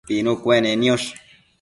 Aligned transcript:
pinu 0.07 0.31
cuenec 0.41 0.77
niosh 0.81 1.07